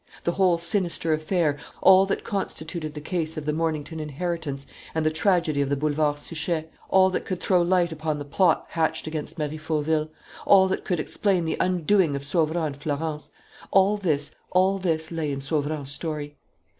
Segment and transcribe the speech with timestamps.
[0.23, 5.11] The whole sinister affair, all that constituted the case of the Mornington inheritance and the
[5.11, 9.37] tragedy of the Boulevard Suchet, all that could throw light upon the plot hatched against
[9.37, 10.09] Marie Fauville,
[10.47, 13.29] all that could explain the undoing of Sauverand and Florence
[13.69, 14.31] all this
[15.11, 16.35] lay in Sauverand's story.